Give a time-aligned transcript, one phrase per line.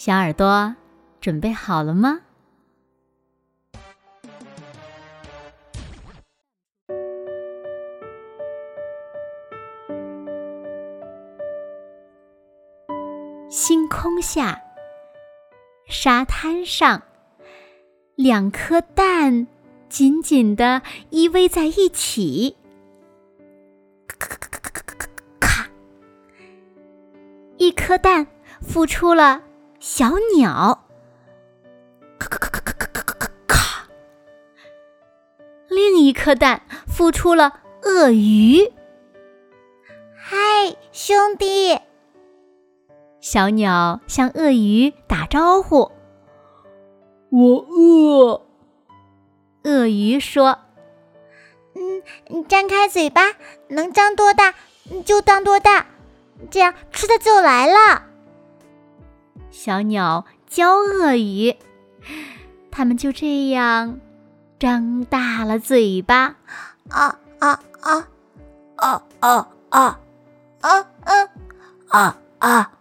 [0.00, 0.74] 小耳朵，
[1.20, 2.20] 准备好了吗？
[13.50, 14.62] 星空下，
[15.86, 17.02] 沙滩上，
[18.14, 19.46] 两颗蛋
[19.90, 20.80] 紧紧的
[21.10, 22.56] 依偎在一起。
[24.06, 25.08] 咔咔咔咔咔咔
[25.38, 25.70] 咔！
[27.58, 28.26] 一颗蛋
[28.66, 29.42] 孵出了。
[29.80, 30.86] 小鸟，
[32.18, 33.88] 咔咔咔咔咔咔咔咔咔！
[35.70, 38.70] 另一颗蛋孵出了鳄鱼。
[40.14, 40.36] 嗨，
[40.92, 41.80] 兄弟！
[43.22, 45.90] 小鸟向鳄鱼打招呼。
[47.30, 48.46] 我饿。
[49.64, 50.58] 鳄鱼说
[51.74, 53.22] ：“嗯，你张开嘴巴，
[53.68, 54.54] 能张多大
[55.06, 55.86] 就张多大，
[56.50, 58.08] 这样吃的就来了。”
[59.50, 61.54] 小鸟教鳄鱼。
[62.70, 64.00] 它们就这样
[64.58, 66.36] 张大了嘴巴，
[66.88, 68.08] 啊啊啊，
[68.76, 70.00] 啊啊啊，
[70.60, 71.30] 啊啊
[71.88, 72.72] 啊啊！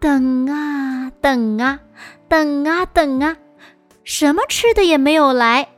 [0.00, 1.80] 等啊等啊
[2.28, 3.36] 等啊等啊，
[4.02, 5.68] 什么吃的也没有来。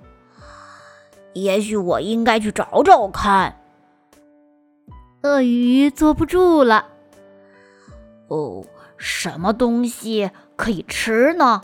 [1.35, 3.57] 也许我应该去找找看。
[5.23, 6.87] 鳄鱼坐不住了。
[8.29, 8.65] 哦，
[9.05, 11.63] 什么东西可以吃呢？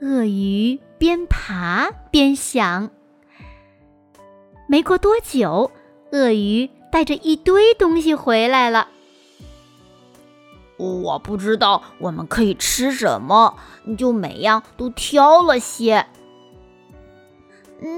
[0.00, 2.90] 鳄鱼边爬边想。
[4.66, 5.70] 没过多久，
[6.10, 8.88] 鳄鱼带着一堆东西回来了。
[10.76, 13.56] 我不知道我们可以吃什么，
[13.96, 16.06] 就每样都挑了些。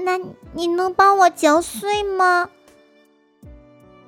[0.05, 0.19] 那
[0.53, 2.51] 你能帮我嚼碎吗？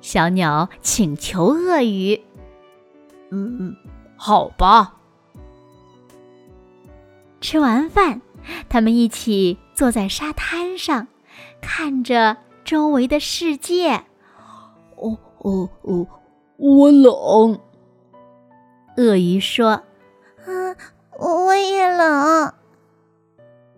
[0.02, 2.22] 小鸟请求鳄鱼。
[3.32, 3.76] 嗯，
[4.16, 4.96] 好吧。
[7.42, 8.22] 吃完饭，
[8.68, 11.08] 他们一起坐在沙滩上，
[11.62, 14.04] 看着周围的世界。
[14.96, 16.08] 哦哦哦，
[16.58, 17.60] 我冷。
[18.98, 19.84] 鳄鱼说
[20.44, 20.76] ：“啊，
[21.18, 22.54] 我也冷。”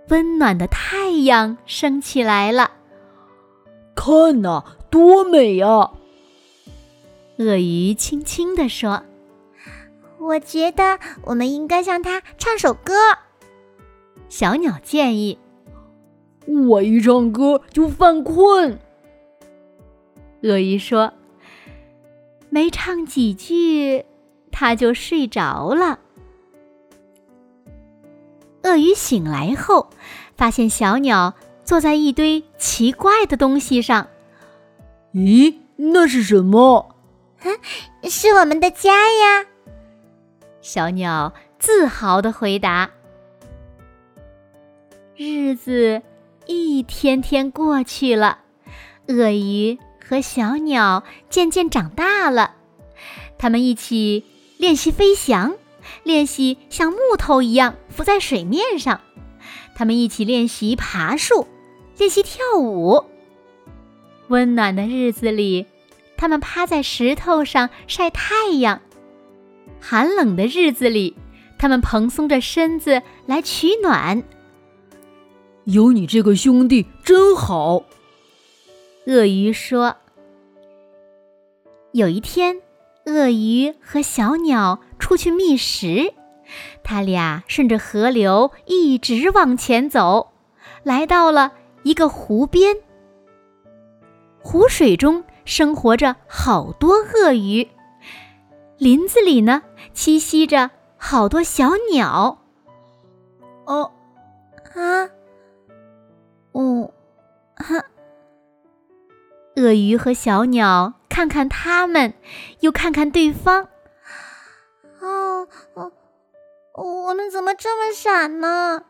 [0.10, 2.72] 温暖的太阳升起来了。”
[3.98, 5.90] 看呐，多美呀！
[7.40, 9.04] 鳄鱼轻轻地说
[10.22, 12.94] ：“我觉得我们应该向它唱首歌。”
[14.30, 15.40] 小鸟建议
[16.70, 18.80] ：“我一唱歌就犯困。”
[20.44, 21.14] 鳄鱼说
[22.52, 24.06] ：“没唱几句，
[24.52, 26.00] 它就睡着了。”
[28.62, 29.90] 鳄鱼醒来后，
[30.38, 31.34] 发现小鸟。
[31.68, 34.08] 坐在一堆奇怪的东西上，
[35.14, 36.96] 咦，那是什么？
[38.04, 39.46] 是我们的家呀！
[40.62, 42.92] 小鸟自豪的回答。
[45.18, 46.02] 日子
[46.46, 48.40] 一天天过去了，
[49.10, 52.56] 鳄鱼和小鸟渐渐长大了，
[53.38, 54.24] 他们一起
[54.58, 55.54] 练习飞翔，
[56.04, 59.02] 练习像木头一样浮在水面上，
[59.76, 61.46] 他们一起练习爬树。
[61.98, 63.04] 练习跳舞。
[64.28, 65.66] 温暖的日子里，
[66.18, 68.80] 他们趴在石头上晒太阳；
[69.80, 71.16] 寒冷的日子里，
[71.58, 74.24] 他们蓬松着身子来取暖。
[75.64, 77.84] 有你这个兄弟真好，
[79.06, 79.96] 鳄鱼说。
[81.94, 82.62] 有一天，
[83.06, 86.14] 鳄鱼和小鸟出去觅食，
[86.84, 90.34] 他俩顺着河流一直往前走，
[90.84, 91.54] 来到了。
[91.84, 92.76] 一个湖边，
[94.40, 97.70] 湖水中生活着好多鳄鱼，
[98.78, 99.64] 林子里呢
[99.94, 102.40] 栖息着好多小鸟。
[103.66, 103.92] 哦，
[104.76, 105.10] 啊，
[106.52, 106.92] 哦，
[107.56, 107.84] 哈！
[109.56, 112.14] 鳄鱼和小鸟看看它们，
[112.60, 113.68] 又看看对方。
[115.00, 115.92] 哦，哦，
[116.74, 118.84] 我们怎么这么傻呢？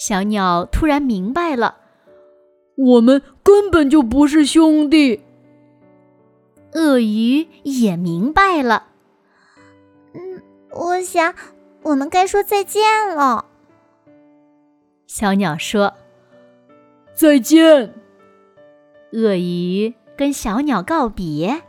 [0.00, 1.76] 小鸟突然明白了，
[2.74, 5.20] 我们根本就不是兄弟。
[6.72, 8.86] 鳄鱼也明白了。
[10.14, 11.34] 嗯，我想
[11.82, 13.44] 我们该说再见了。
[15.06, 15.92] 小鸟说
[17.12, 17.92] ：“再见。”
[19.12, 21.62] 鳄鱼跟小鸟告别。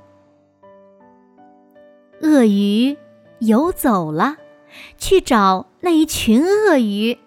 [2.21, 2.95] 鳄鱼
[3.39, 4.37] 游走了，
[4.97, 7.17] 去找那一群鳄鱼。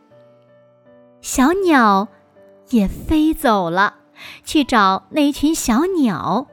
[1.25, 2.09] 小鸟
[2.69, 3.95] 也飞走了，
[4.45, 6.49] 去找那群小鸟。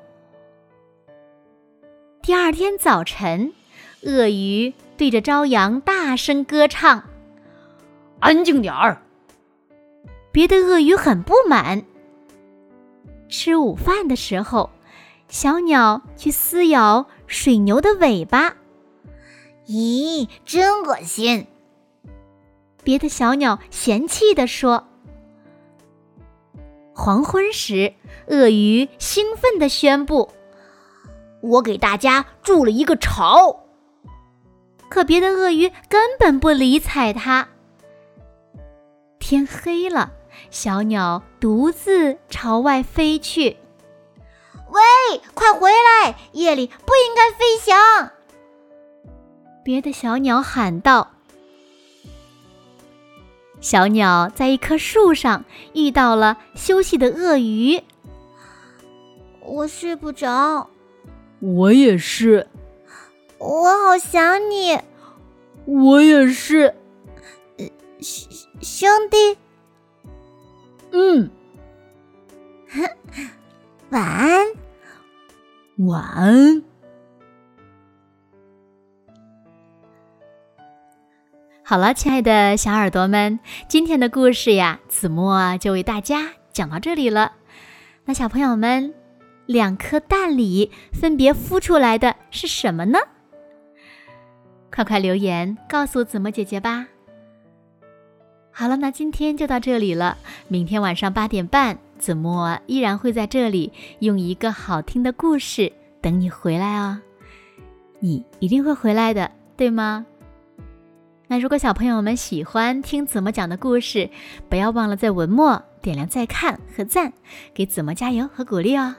[2.22, 3.52] 第二天早晨，
[4.04, 7.04] 鳄鱼对着朝阳大声歌唱
[8.22, 9.02] ：“安静点儿！”
[10.32, 11.84] 别的鳄鱼很不满。
[13.28, 14.70] 吃午饭的时候，
[15.28, 18.56] 小鸟去撕咬水牛的尾巴，
[19.68, 21.48] 咦，真恶心！
[22.84, 24.88] 别的小鸟嫌弃地说。
[26.94, 27.94] 黄昏时，
[28.28, 30.32] 鳄鱼兴奋地宣布
[31.42, 33.66] ：“我给大家筑了一个巢。”
[34.90, 37.48] 可别的鳄鱼根本不理睬它。
[39.20, 40.14] 天黑了。
[40.50, 43.58] 小鸟独自朝外飞去。
[44.70, 46.16] 喂，快回来！
[46.32, 48.12] 夜里不应该飞翔。
[49.64, 51.11] 别的小鸟喊道。
[53.62, 57.82] 小鸟在一棵树上遇到了休息的鳄鱼。
[59.42, 60.70] 我睡不着。
[61.40, 62.48] 我也是。
[63.38, 64.80] 我好想你。
[65.66, 66.76] 我也是。
[68.00, 68.28] 兄
[68.62, 69.38] 兄弟。
[70.92, 71.30] 嗯，
[73.90, 74.48] 晚安，
[75.78, 76.64] 晚安。
[81.72, 83.40] 好了，亲爱的小耳朵们，
[83.70, 87.32] 今天的故事呀，子墨就为大家讲到这里了。
[88.04, 88.94] 那小朋友们，
[89.46, 93.00] 两颗蛋里分别孵出来的是什么呢？
[94.70, 96.88] 快快留言告诉子墨姐姐吧。
[98.52, 100.18] 好了，那今天就到这里了。
[100.50, 105.72] 明天晚上八点半，子墨依然会在这里用一个好听的故事
[106.02, 107.00] 等你回来哦。
[108.00, 110.06] 你一定会回来的，对吗？
[111.32, 114.10] 那如果小朋友们喜欢听子墨讲的故事，
[114.50, 117.14] 不要忘了在文末点亮再看和赞，
[117.54, 118.94] 给子墨加油和鼓励哦。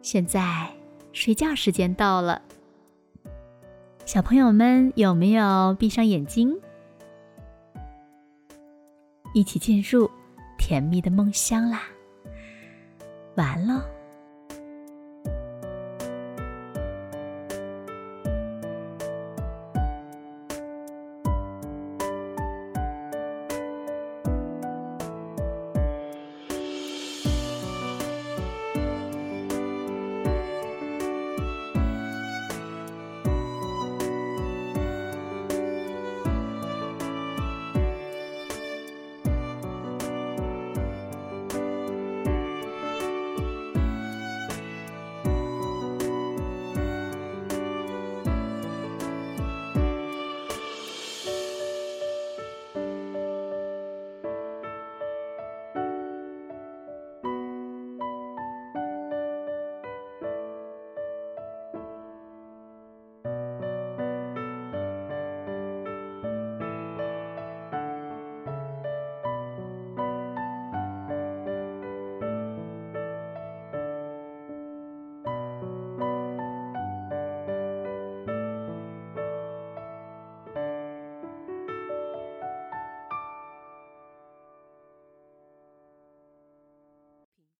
[0.00, 0.66] 现在
[1.12, 2.40] 睡觉时间到了，
[4.06, 6.58] 小朋友们有没有闭上眼睛？
[9.34, 10.10] 一起进入
[10.56, 11.82] 甜蜜的梦乡啦！
[13.34, 13.84] 完了。